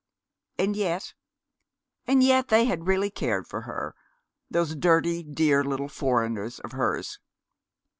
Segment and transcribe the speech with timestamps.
[0.57, 1.13] And yet
[2.07, 3.93] and yet they had really cared for her,
[4.49, 7.19] those dirty, dear little foreigners of hers.